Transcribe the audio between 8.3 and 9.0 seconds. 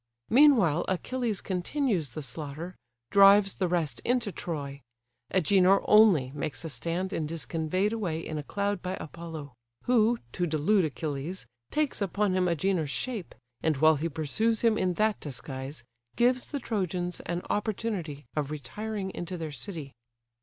a cloud by